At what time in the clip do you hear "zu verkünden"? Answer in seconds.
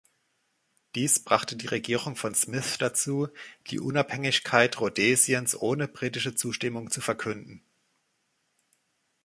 6.89-7.61